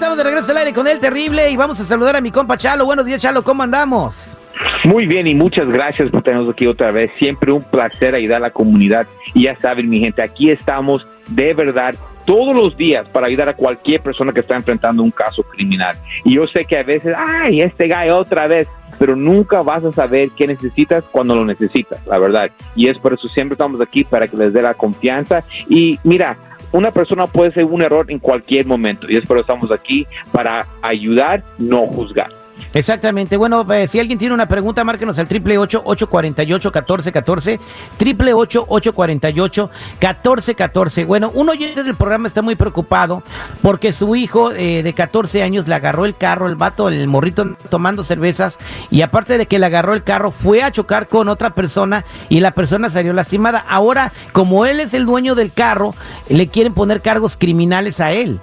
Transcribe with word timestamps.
Estamos 0.00 0.16
de 0.16 0.24
regreso 0.24 0.50
al 0.52 0.56
aire 0.56 0.72
con 0.72 0.88
el 0.88 0.98
terrible 0.98 1.50
y 1.50 1.56
vamos 1.58 1.78
a 1.78 1.84
saludar 1.84 2.16
a 2.16 2.22
mi 2.22 2.30
compa 2.30 2.56
Chalo. 2.56 2.86
Buenos 2.86 3.04
días, 3.04 3.20
Chalo, 3.20 3.44
¿cómo 3.44 3.62
andamos? 3.62 4.40
Muy 4.84 5.04
bien 5.04 5.26
y 5.26 5.34
muchas 5.34 5.68
gracias 5.68 6.08
por 6.08 6.22
tenernos 6.22 6.48
aquí 6.48 6.66
otra 6.66 6.90
vez. 6.90 7.10
Siempre 7.18 7.52
un 7.52 7.62
placer 7.62 8.14
ayudar 8.14 8.38
a 8.38 8.46
la 8.46 8.50
comunidad. 8.50 9.06
Y 9.34 9.42
ya 9.42 9.56
saben, 9.58 9.90
mi 9.90 10.00
gente, 10.00 10.22
aquí 10.22 10.50
estamos 10.50 11.06
de 11.28 11.52
verdad 11.52 11.94
todos 12.24 12.56
los 12.56 12.74
días 12.78 13.06
para 13.10 13.26
ayudar 13.26 13.50
a 13.50 13.54
cualquier 13.54 14.00
persona 14.00 14.32
que 14.32 14.40
está 14.40 14.56
enfrentando 14.56 15.02
un 15.02 15.10
caso 15.10 15.42
criminal. 15.42 15.98
Y 16.24 16.36
yo 16.36 16.46
sé 16.46 16.64
que 16.64 16.78
a 16.78 16.82
veces, 16.82 17.14
ay, 17.14 17.60
este 17.60 17.86
guy 17.86 18.08
otra 18.08 18.46
vez, 18.46 18.68
pero 18.98 19.14
nunca 19.14 19.60
vas 19.60 19.84
a 19.84 19.92
saber 19.92 20.30
qué 20.34 20.46
necesitas 20.46 21.04
cuando 21.12 21.34
lo 21.34 21.44
necesitas, 21.44 21.98
la 22.06 22.18
verdad. 22.18 22.50
Y 22.74 22.88
es 22.88 22.96
por 22.96 23.12
eso 23.12 23.28
siempre 23.28 23.52
estamos 23.52 23.82
aquí 23.82 24.04
para 24.04 24.26
que 24.28 24.36
les 24.38 24.54
dé 24.54 24.62
la 24.62 24.72
confianza. 24.72 25.44
Y 25.68 25.98
mira, 26.04 26.38
una 26.72 26.90
persona 26.90 27.26
puede 27.26 27.52
ser 27.52 27.64
un 27.64 27.82
error 27.82 28.06
en 28.08 28.18
cualquier 28.18 28.66
momento 28.66 29.06
y 29.08 29.16
es 29.16 29.26
por 29.26 29.36
eso 29.36 29.42
estamos 29.42 29.70
aquí 29.70 30.06
para 30.32 30.66
ayudar, 30.82 31.42
no 31.58 31.86
juzgar. 31.86 32.39
Exactamente. 32.72 33.36
Bueno, 33.36 33.66
eh, 33.72 33.86
si 33.86 33.98
alguien 33.98 34.18
tiene 34.18 34.34
una 34.34 34.48
pregunta, 34.48 34.84
márquenos 34.84 35.18
al 35.18 35.28
triple 35.28 35.58
ocho 35.58 35.82
ocho 35.84 36.08
cuarenta 36.08 36.42
y 36.42 36.52
ocho 36.52 36.70
catorce 36.70 37.12
catorce 37.12 37.60
triple 37.96 38.32
ocho 38.32 38.64
ocho 38.68 38.94
cuarenta 38.94 39.30
y 39.30 39.40
ocho 39.40 39.70
catorce 39.98 40.54
catorce. 40.54 41.04
Bueno, 41.04 41.30
un 41.34 41.48
oyente 41.48 41.82
del 41.82 41.96
programa 41.96 42.28
está 42.28 42.42
muy 42.42 42.54
preocupado 42.56 43.22
porque 43.62 43.92
su 43.92 44.14
hijo 44.16 44.52
eh, 44.52 44.82
de 44.82 44.92
14 44.92 45.42
años 45.42 45.68
le 45.68 45.74
agarró 45.74 46.04
el 46.04 46.16
carro, 46.16 46.46
el 46.46 46.56
vato, 46.56 46.88
el 46.88 47.06
morrito 47.08 47.56
tomando 47.68 48.04
cervezas 48.04 48.58
y 48.90 49.02
aparte 49.02 49.38
de 49.38 49.46
que 49.46 49.58
le 49.58 49.66
agarró 49.66 49.94
el 49.94 50.02
carro, 50.02 50.30
fue 50.30 50.62
a 50.62 50.72
chocar 50.72 51.08
con 51.08 51.28
otra 51.28 51.50
persona 51.50 52.04
y 52.28 52.40
la 52.40 52.52
persona 52.52 52.90
salió 52.90 53.12
lastimada. 53.12 53.64
Ahora, 53.68 54.12
como 54.32 54.66
él 54.66 54.80
es 54.80 54.94
el 54.94 55.06
dueño 55.06 55.34
del 55.34 55.52
carro, 55.52 55.94
le 56.28 56.48
quieren 56.48 56.74
poner 56.74 57.00
cargos 57.00 57.36
criminales 57.36 58.00
a 58.00 58.12
él. 58.12 58.40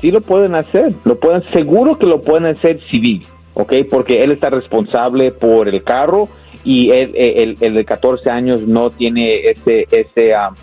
Sí 0.00 0.10
lo 0.10 0.20
pueden 0.20 0.54
hacer, 0.54 0.94
lo 1.04 1.18
pueden, 1.18 1.42
seguro 1.52 1.98
que 1.98 2.06
lo 2.06 2.22
pueden 2.22 2.46
hacer 2.46 2.80
civil. 2.88 3.26
¿Ok? 3.58 3.72
Porque 3.90 4.22
él 4.22 4.30
está 4.30 4.50
responsable 4.50 5.32
por 5.32 5.68
el 5.68 5.82
carro 5.82 6.28
y 6.64 6.90
el, 6.90 7.56
el, 7.60 7.74
de 7.74 7.84
14 7.84 8.30
años 8.30 8.62
no 8.62 8.90
tiene 8.90 9.50
ese, 9.50 9.86
ese 9.90 10.32
um, 10.34 10.54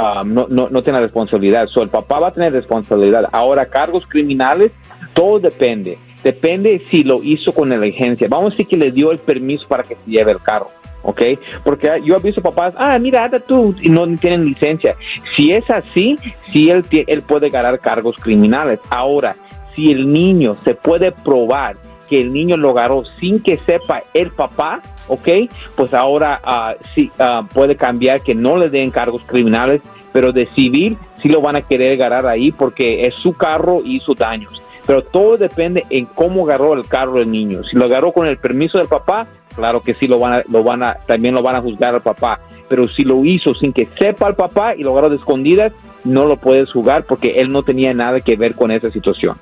um, 0.00 0.34
no, 0.34 0.46
no, 0.48 0.68
no, 0.68 0.82
tiene 0.82 1.00
responsabilidad. 1.00 1.66
So, 1.68 1.82
el 1.82 1.88
papá 1.88 2.20
va 2.20 2.28
a 2.28 2.34
tener 2.34 2.52
responsabilidad. 2.52 3.28
Ahora, 3.32 3.66
cargos 3.66 4.06
criminales, 4.06 4.70
todo 5.14 5.40
depende. 5.40 5.98
Depende 6.22 6.82
si 6.90 7.02
lo 7.04 7.22
hizo 7.22 7.52
con 7.52 7.70
la 7.70 7.76
agencia. 7.76 8.28
Vamos 8.28 8.48
a 8.48 8.50
decir 8.50 8.66
que 8.66 8.76
le 8.76 8.92
dio 8.92 9.12
el 9.12 9.18
permiso 9.18 9.66
para 9.66 9.82
que 9.82 9.96
se 9.96 10.10
lleve 10.10 10.32
el 10.32 10.40
carro. 10.40 10.70
¿ok? 11.04 11.22
Porque 11.64 11.90
yo 12.04 12.16
he 12.16 12.20
visto 12.20 12.42
papás, 12.42 12.74
ah, 12.76 12.96
mira, 12.98 13.24
anda 13.24 13.40
tú, 13.40 13.74
y 13.80 13.88
no 13.88 14.06
tienen 14.18 14.44
licencia. 14.44 14.94
Si 15.34 15.52
es 15.52 15.68
así, 15.70 16.16
sí 16.52 16.70
él, 16.70 16.84
él 16.90 17.22
puede 17.22 17.48
ganar 17.48 17.80
cargos 17.80 18.14
criminales. 18.16 18.78
Ahora, 18.90 19.36
si 19.74 19.90
el 19.90 20.12
niño 20.12 20.56
se 20.64 20.74
puede 20.74 21.10
probar 21.12 21.76
que 22.12 22.20
el 22.20 22.30
niño 22.30 22.58
lo 22.58 22.72
agarró 22.72 23.04
sin 23.18 23.42
que 23.42 23.56
sepa 23.64 24.02
el 24.12 24.32
papá, 24.32 24.82
¿ok? 25.08 25.48
Pues 25.74 25.94
ahora 25.94 26.42
uh, 26.44 26.84
sí 26.94 27.10
uh, 27.18 27.46
puede 27.46 27.74
cambiar 27.74 28.20
que 28.20 28.34
no 28.34 28.58
le 28.58 28.68
den 28.68 28.90
cargos 28.90 29.22
criminales, 29.24 29.80
pero 30.12 30.30
de 30.30 30.44
civil 30.50 30.98
sí 31.22 31.30
lo 31.30 31.40
van 31.40 31.56
a 31.56 31.62
querer 31.62 31.92
agarrar 31.92 32.26
ahí 32.26 32.52
porque 32.52 33.06
es 33.06 33.14
su 33.14 33.32
carro 33.32 33.80
y 33.82 33.96
hizo 33.96 34.12
daños. 34.12 34.62
Pero 34.86 35.00
todo 35.00 35.38
depende 35.38 35.86
en 35.88 36.04
cómo 36.04 36.44
agarró 36.44 36.74
el 36.74 36.86
carro 36.86 37.18
el 37.18 37.30
niño. 37.30 37.62
Si 37.64 37.78
lo 37.78 37.86
agarró 37.86 38.12
con 38.12 38.26
el 38.26 38.36
permiso 38.36 38.76
del 38.76 38.88
papá, 38.88 39.26
claro 39.56 39.80
que 39.80 39.94
sí 39.94 40.06
lo 40.06 40.18
van 40.18 40.34
a, 40.34 40.42
lo 40.50 40.62
van 40.62 40.82
a, 40.82 40.98
también 41.06 41.34
lo 41.34 41.40
van 41.40 41.56
a 41.56 41.62
juzgar 41.62 41.94
al 41.94 42.02
papá. 42.02 42.40
Pero 42.68 42.88
si 42.88 43.04
lo 43.04 43.24
hizo 43.24 43.54
sin 43.54 43.72
que 43.72 43.88
sepa 43.98 44.28
el 44.28 44.34
papá 44.34 44.74
y 44.74 44.82
lo 44.82 44.92
agarró 44.92 45.08
de 45.08 45.16
escondidas, 45.16 45.72
no 46.04 46.26
lo 46.26 46.36
puedes 46.36 46.70
jugar 46.70 47.04
porque 47.04 47.40
él 47.40 47.50
no 47.50 47.62
tenía 47.62 47.94
nada 47.94 48.20
que 48.20 48.36
ver 48.36 48.54
con 48.54 48.70
esa 48.70 48.90
situación. 48.90 49.36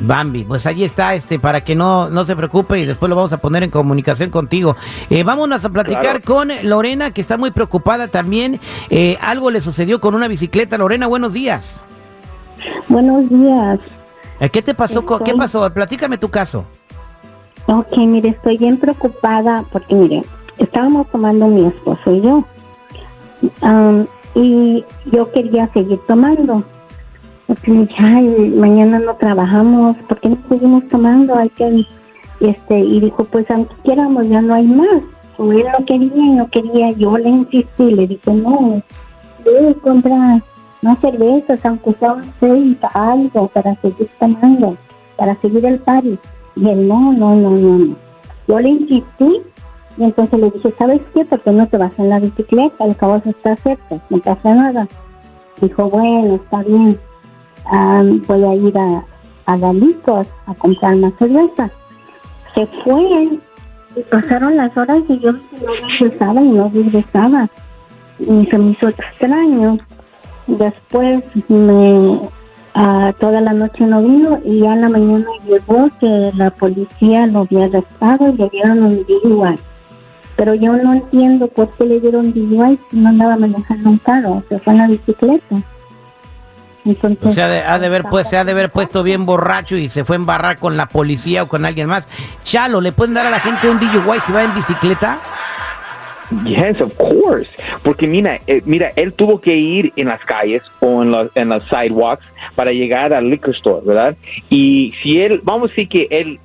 Bambi, 0.00 0.44
pues 0.44 0.66
ahí 0.66 0.84
está, 0.84 1.14
este, 1.14 1.38
para 1.38 1.62
que 1.62 1.74
no, 1.74 2.08
no 2.08 2.24
se 2.24 2.36
preocupe 2.36 2.78
y 2.78 2.84
después 2.84 3.10
lo 3.10 3.16
vamos 3.16 3.32
a 3.32 3.38
poner 3.38 3.62
en 3.62 3.70
comunicación 3.70 4.30
contigo. 4.30 4.76
Eh, 5.10 5.24
vámonos 5.24 5.64
a 5.64 5.70
platicar 5.70 6.22
con 6.22 6.48
Lorena, 6.62 7.10
que 7.10 7.20
está 7.20 7.36
muy 7.36 7.50
preocupada 7.50 8.08
también. 8.08 8.60
Eh, 8.90 9.18
algo 9.20 9.50
le 9.50 9.60
sucedió 9.60 10.00
con 10.00 10.14
una 10.14 10.28
bicicleta. 10.28 10.78
Lorena, 10.78 11.06
buenos 11.06 11.32
días. 11.32 11.82
Buenos 12.88 13.28
días. 13.28 13.80
Eh, 14.40 14.48
¿Qué 14.50 14.62
te 14.62 14.74
pasó? 14.74 15.04
¿Qué 15.24 15.34
pasó? 15.34 15.68
Platícame 15.72 16.16
tu 16.18 16.28
caso. 16.28 16.64
Ok, 17.66 17.96
mire, 17.98 18.30
estoy 18.30 18.56
bien 18.56 18.78
preocupada 18.78 19.64
porque, 19.70 19.94
mire, 19.94 20.22
estábamos 20.58 21.06
tomando 21.10 21.48
mi 21.48 21.66
esposo 21.66 22.12
y 22.12 22.22
yo. 22.22 22.44
Y 24.40 24.84
yo 25.12 25.30
quería 25.32 25.68
seguir 25.72 25.98
tomando 26.06 26.64
porque 27.48 27.72
dije, 27.72 27.96
ay, 27.98 28.28
mañana 28.56 28.98
no 28.98 29.14
trabajamos, 29.14 29.96
¿por 30.06 30.20
qué 30.20 30.28
no 30.28 30.38
seguimos 30.50 30.86
tomando? 30.88 31.34
Hay 31.34 31.48
que, 31.48 31.86
este, 32.40 32.78
y 32.78 33.00
dijo, 33.00 33.24
pues 33.24 33.50
aunque 33.50 33.74
quieramos, 33.84 34.28
ya 34.28 34.42
no 34.42 34.52
hay 34.52 34.66
más. 34.66 35.02
O 35.38 35.50
él 35.50 35.64
no 35.72 35.84
quería 35.86 36.14
y 36.14 36.30
no 36.32 36.46
quería, 36.50 36.90
yo 36.92 37.16
le 37.16 37.30
insistí, 37.30 37.90
le 37.90 38.06
dije, 38.06 38.34
no, 38.34 38.82
debe 39.44 39.74
comprar 39.76 40.42
más 40.82 40.98
cervezas, 41.00 41.64
aunque 41.64 41.94
sea 41.94 42.12
un 42.12 42.34
seis, 42.38 42.76
algo, 42.92 43.48
para 43.48 43.74
seguir 43.76 44.10
tomando, 44.20 44.76
para 45.16 45.34
seguir 45.36 45.64
el 45.64 45.78
party. 45.78 46.18
Y 46.56 46.68
él, 46.68 46.86
no, 46.86 47.14
no, 47.14 47.34
no, 47.34 47.50
no, 47.52 47.78
no. 47.78 47.96
Yo 48.46 48.60
le 48.60 48.68
insistí 48.68 49.40
y 49.98 50.04
entonces 50.04 50.38
le 50.38 50.50
dije, 50.50 50.72
¿sabes 50.78 51.00
qué? 51.12 51.24
Porque 51.24 51.50
no 51.50 51.66
te 51.66 51.76
vas 51.76 51.92
en 51.98 52.08
la 52.08 52.20
bicicleta, 52.20 52.84
el 52.84 52.96
cabo 52.96 53.20
está 53.24 53.56
cerca, 53.56 54.00
no 54.08 54.18
pasa 54.18 54.54
nada. 54.54 54.88
Dijo, 55.60 55.90
bueno, 55.90 56.36
está 56.36 56.62
bien 56.62 56.98
voy 58.26 58.44
a 58.44 58.54
ir 58.54 58.78
a, 58.78 59.04
a 59.46 59.56
Galicos 59.56 60.26
a 60.46 60.54
comprar 60.54 60.94
una 60.94 61.10
cerveza. 61.18 61.70
Se 62.54 62.66
fue 62.84 63.38
y 63.96 64.00
pasaron 64.10 64.56
las 64.56 64.76
horas 64.76 65.02
y 65.08 65.18
yo 65.18 65.32
no 65.32 65.40
regresaba 65.98 66.40
y 66.40 66.48
no 66.48 66.70
regresaba. 66.72 67.48
Y 68.18 68.46
se 68.46 68.58
me 68.58 68.70
hizo 68.72 68.88
extraño. 68.88 69.78
Después 70.46 71.24
me 71.48 72.20
toda 73.18 73.40
la 73.40 73.52
noche 73.52 73.84
no 73.86 74.00
vino 74.02 74.38
y 74.44 74.60
ya 74.60 74.74
en 74.74 74.82
la 74.82 74.88
mañana 74.88 75.26
llegó 75.44 75.88
que 75.98 76.30
la 76.36 76.50
policía 76.50 77.26
lo 77.26 77.40
había 77.40 77.64
arrestado 77.64 78.28
y 78.28 78.36
le 78.36 78.48
dieron 78.50 78.82
un 78.84 79.04
DUI. 79.04 79.58
Pero 80.38 80.54
yo 80.54 80.72
no 80.72 80.94
entiendo 80.94 81.48
por 81.48 81.68
qué 81.76 81.84
le 81.84 82.00
dieron 82.00 82.32
DUI 82.32 82.78
si 82.90 82.96
no 82.96 83.10
andaba 83.10 83.36
manejando 83.36 83.90
un 83.90 83.98
carro, 83.98 84.42
se 84.48 84.58
fue 84.60 84.72
en 84.72 84.78
la 84.78 84.86
bicicleta 84.86 85.62
o 87.22 87.32
sea, 87.32 87.72
ha 87.72 87.78
de 87.78 87.86
haber, 87.86 88.04
pues, 88.04 88.28
se 88.28 88.36
ha 88.36 88.44
de 88.44 88.52
haber 88.52 88.70
puesto 88.70 89.02
bien 89.02 89.26
borracho 89.26 89.76
y 89.76 89.88
se 89.88 90.04
fue 90.04 90.16
a 90.16 90.18
embarrar 90.18 90.58
con 90.58 90.76
la 90.76 90.86
policía 90.86 91.42
o 91.42 91.48
con 91.48 91.64
alguien 91.64 91.88
más. 91.88 92.08
Chalo, 92.44 92.80
¿le 92.80 92.92
pueden 92.92 93.14
dar 93.14 93.26
a 93.26 93.30
la 93.30 93.40
gente 93.40 93.68
un 93.68 93.78
DUI 93.78 94.20
si 94.20 94.32
va 94.32 94.44
en 94.44 94.54
bicicleta? 94.54 95.18
Yes, 96.44 96.80
of 96.80 96.94
course. 96.96 97.48
Porque 97.82 98.06
mira, 98.06 98.38
eh, 98.46 98.62
mira, 98.64 98.92
él 98.96 99.12
tuvo 99.14 99.40
que 99.40 99.54
ir 99.54 99.92
en 99.96 100.08
las 100.08 100.22
calles 100.24 100.62
o 100.80 101.02
en, 101.02 101.10
los, 101.10 101.30
en 101.34 101.48
las 101.48 101.62
sidewalks 101.64 102.24
para 102.54 102.70
llegar 102.70 103.12
al 103.12 103.30
liquor 103.30 103.54
store, 103.54 103.80
¿verdad? 103.84 104.16
Y 104.50 104.94
si 105.02 105.20
él, 105.20 105.40
vamos 105.42 105.70
a 105.70 105.72
decir 105.72 105.88
que 105.88 106.06
él, 106.10 106.38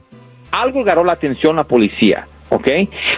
algo 0.51 0.81
agarró 0.81 1.03
la 1.03 1.13
atención 1.13 1.56
a 1.56 1.62
la 1.62 1.63
policía, 1.65 2.27
¿ok? 2.53 2.67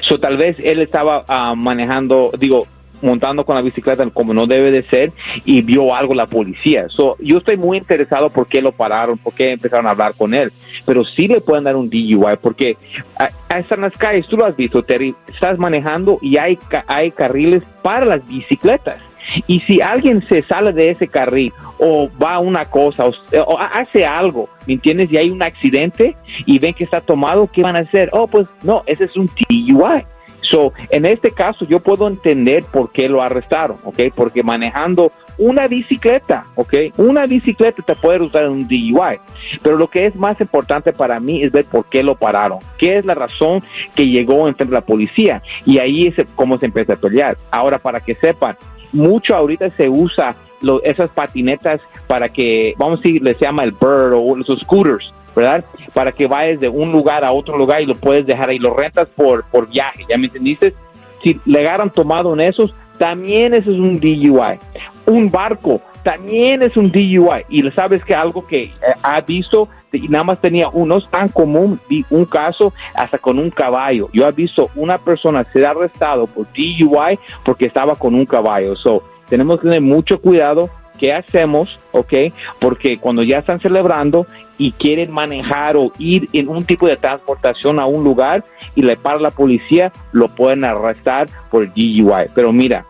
So 0.01 0.19
tal 0.19 0.37
vez 0.37 0.57
él 0.59 0.81
estaba 0.81 1.25
ah, 1.27 1.53
manejando, 1.55 2.31
digo, 2.39 2.67
montando 3.01 3.45
con 3.45 3.55
la 3.55 3.61
bicicleta 3.61 4.09
como 4.09 4.33
no 4.33 4.47
debe 4.47 4.71
de 4.71 4.83
ser 4.83 5.11
y 5.43 5.61
vio 5.61 5.93
algo 5.93 6.13
la 6.13 6.25
policía. 6.25 6.87
So, 6.89 7.17
yo 7.19 7.37
estoy 7.37 7.57
muy 7.57 7.77
interesado 7.77 8.29
por 8.29 8.47
qué 8.47 8.61
lo 8.61 8.71
pararon, 8.71 9.17
por 9.17 9.33
qué 9.33 9.51
empezaron 9.51 9.87
a 9.87 9.91
hablar 9.91 10.15
con 10.15 10.33
él, 10.33 10.51
pero 10.85 11.03
sí 11.05 11.27
le 11.27 11.41
pueden 11.41 11.65
dar 11.65 11.75
un 11.75 11.89
DUI 11.89 12.37
porque 12.41 12.77
a, 13.17 13.29
en 13.49 13.81
las 13.81 13.97
calles, 13.97 14.27
tú 14.27 14.37
lo 14.37 14.45
has 14.45 14.55
visto, 14.55 14.83
Terry, 14.83 15.15
estás 15.27 15.57
manejando 15.57 16.19
y 16.21 16.37
hay, 16.37 16.57
hay 16.87 17.11
carriles 17.11 17.63
para 17.81 18.05
las 18.05 18.27
bicicletas. 18.27 18.99
Y 19.47 19.59
si 19.61 19.81
alguien 19.81 20.25
se 20.27 20.43
sale 20.43 20.73
de 20.73 20.91
ese 20.91 21.07
carril 21.07 21.53
o 21.79 22.09
va 22.21 22.35
a 22.35 22.39
una 22.39 22.65
cosa 22.65 23.05
o, 23.05 23.59
hace 23.59 24.05
algo, 24.05 24.49
¿me 24.67 24.73
entiendes? 24.73 25.11
Y 25.11 25.17
hay 25.17 25.29
un 25.29 25.41
accidente 25.41 26.15
y 26.45 26.59
ven 26.59 26.73
que 26.73 26.83
está 26.83 27.01
tomado, 27.01 27.49
¿qué 27.51 27.61
van 27.61 27.75
a 27.75 27.79
hacer? 27.79 28.09
Oh, 28.13 28.27
pues 28.27 28.47
no, 28.63 28.83
ese 28.85 29.05
es 29.05 29.15
un 29.15 29.29
DUI. 29.49 30.05
So, 30.41 30.73
en 30.91 31.05
este 31.05 31.31
caso 31.31 31.65
yo 31.65 31.79
puedo 31.79 32.07
entender 32.07 32.63
por 32.65 32.91
qué 32.91 33.09
lo 33.09 33.21
arrestaron, 33.21 33.77
¿ok? 33.83 34.03
Porque 34.15 34.43
manejando 34.43 35.11
una 35.37 35.67
bicicleta, 35.67 36.45
¿ok? 36.55 36.73
Una 36.97 37.25
bicicleta 37.25 37.81
te 37.81 37.95
puede 37.95 38.21
usar 38.21 38.47
un 38.49 38.67
DUI. 38.67 39.19
Pero 39.61 39.77
lo 39.77 39.87
que 39.89 40.05
es 40.05 40.15
más 40.15 40.39
importante 40.39 40.93
para 40.93 41.19
mí 41.19 41.43
es 41.43 41.51
ver 41.51 41.65
por 41.65 41.85
qué 41.85 42.03
lo 42.03 42.15
pararon. 42.15 42.59
¿Qué 42.77 42.97
es 42.97 43.05
la 43.05 43.15
razón 43.15 43.63
que 43.95 44.07
llegó 44.07 44.47
entre 44.47 44.67
la 44.67 44.81
policía? 44.81 45.41
Y 45.65 45.79
ahí 45.79 46.07
es 46.07 46.15
como 46.35 46.57
se 46.57 46.67
empieza 46.67 46.93
a 46.93 46.97
pelear. 46.97 47.37
Ahora, 47.51 47.79
para 47.79 47.99
que 47.99 48.15
sepan, 48.15 48.55
mucho 48.95 49.35
ahorita 49.35 49.69
se 49.71 49.89
usa 49.89 50.35
esas 50.83 51.09
patinetas 51.11 51.81
para 52.07 52.29
que, 52.29 52.73
vamos 52.77 52.99
a 52.99 53.01
decir, 53.03 53.21
les 53.21 53.39
llama 53.39 53.63
el 53.63 53.71
bird 53.71 54.13
o 54.13 54.35
los 54.35 54.47
scooters 54.61 55.13
¿verdad? 55.35 55.65
Para 55.93 56.11
que 56.11 56.27
vayas 56.27 56.59
de 56.59 56.69
un 56.69 56.91
lugar 56.91 57.25
a 57.25 57.31
otro 57.31 57.57
lugar 57.57 57.81
y 57.81 57.85
lo 57.85 57.95
puedes 57.95 58.25
dejar 58.25 58.49
ahí, 58.49 58.57
lo 58.57 58.73
rentas 58.73 59.09
por, 59.09 59.43
por 59.49 59.67
viaje, 59.69 60.05
¿ya 60.09 60.17
me 60.17 60.27
entendiste? 60.27 60.73
Si 61.21 61.39
le 61.45 61.59
agarran 61.59 61.89
tomado 61.89 62.33
en 62.33 62.39
esos, 62.39 62.73
también 62.97 63.53
eso 63.53 63.71
es 63.71 63.77
un 63.77 63.99
DUI. 63.99 64.59
Un 65.05 65.29
barco 65.29 65.81
también 66.03 66.61
es 66.61 66.77
un 66.77 66.91
DUI. 66.91 67.45
Y 67.49 67.69
sabes 67.71 68.03
que 68.05 68.15
algo 68.15 68.45
que 68.47 68.63
eh, 68.63 68.71
ha 69.01 69.21
visto, 69.21 69.67
y 69.95 70.07
nada 70.07 70.23
más 70.23 70.41
tenía 70.41 70.69
uno, 70.69 70.99
tan 71.01 71.29
común, 71.29 71.79
vi 71.89 72.05
un 72.09 72.25
caso 72.25 72.73
hasta 72.93 73.17
con 73.17 73.39
un 73.39 73.49
caballo. 73.49 74.09
Yo 74.13 74.27
he 74.27 74.31
visto 74.31 74.69
una 74.75 74.97
persona 74.97 75.43
ser 75.51 75.65
arrestado 75.65 76.27
por 76.27 76.45
DUI 76.53 77.19
porque 77.43 77.65
estaba 77.65 77.95
con 77.95 78.15
un 78.15 78.25
caballo. 78.25 78.75
So, 78.75 79.03
tenemos 79.29 79.57
que 79.59 79.63
tener 79.63 79.81
mucho 79.81 80.19
cuidado 80.19 80.69
qué 80.97 81.13
hacemos, 81.13 81.79
¿ok? 81.91 82.13
Porque 82.59 82.97
cuando 82.97 83.23
ya 83.23 83.39
están 83.39 83.59
celebrando 83.59 84.25
y 84.57 84.71
quieren 84.71 85.11
manejar 85.11 85.75
o 85.75 85.91
ir 85.97 86.29
en 86.33 86.47
un 86.47 86.65
tipo 86.65 86.87
de 86.87 86.97
transportación 86.97 87.79
a 87.79 87.85
un 87.85 88.03
lugar 88.03 88.43
y 88.75 88.81
le 88.81 88.95
para 88.95 89.19
la 89.19 89.31
policía, 89.31 89.91
lo 90.11 90.29
pueden 90.29 90.63
arrestar 90.63 91.27
por 91.51 91.67
DUI. 91.73 92.29
Pero 92.33 92.53
mira, 92.53 92.85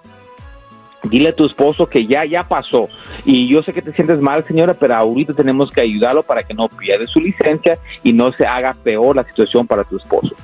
dile 1.10 1.30
a 1.30 1.36
tu 1.36 1.46
esposo 1.46 1.88
que 1.88 2.06
ya, 2.06 2.25
ya 2.25 2.48
pasó. 2.48 2.88
Y 3.24 3.48
yo 3.48 3.63
sé 3.63 3.74
que 3.74 3.81
te 3.81 3.94
sientes 3.94 4.19
mal, 4.19 4.46
señora, 4.48 4.74
pero 4.74 4.96
ahorita 4.96 5.34
tenemos 5.34 5.72
que 5.72 5.81
ayudarlo 5.81 6.24
para 6.24 6.44
que 6.44 6.54
no 6.54 6.68
pierda 6.68 7.06
su 7.07 7.19
licencia 7.19 7.78
y 8.04 8.13
no 8.13 8.31
se 8.34 8.46
haga 8.46 8.74
peor 8.84 9.16
la 9.16 9.24
situación 9.24 9.68
para 9.68 9.84
tu 9.84 9.98
esposo. 9.98 10.36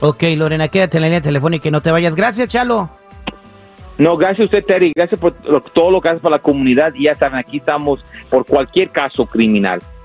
Ok, 0.00 0.22
Lorena, 0.36 0.68
quédate 0.68 0.98
en 0.98 1.02
la 1.02 1.08
línea 1.08 1.20
telefónica 1.20 1.68
y 1.68 1.70
no 1.70 1.82
te 1.82 1.90
vayas. 1.90 2.14
Gracias, 2.14 2.48
Chalo. 2.48 2.90
No, 3.98 4.16
gracias 4.16 4.40
a 4.40 4.44
usted, 4.44 4.64
Terry. 4.64 4.92
Gracias 4.94 5.18
por 5.18 5.32
todo 5.72 5.90
lo 5.90 6.00
que 6.00 6.08
hace 6.08 6.20
para 6.20 6.36
la 6.36 6.42
comunidad. 6.42 6.94
Y 6.94 7.04
ya 7.04 7.16
saben, 7.16 7.38
aquí 7.38 7.56
estamos 7.56 8.04
por 8.30 8.46
cualquier 8.46 8.90
caso 8.90 9.26
criminal. 9.26 9.82